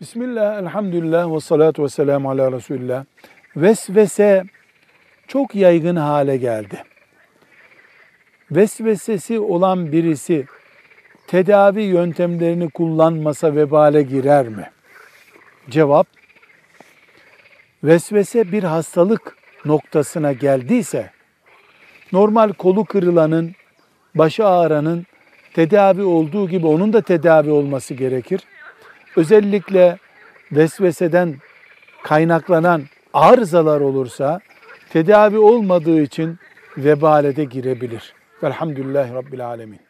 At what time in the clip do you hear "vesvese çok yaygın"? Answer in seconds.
3.56-5.96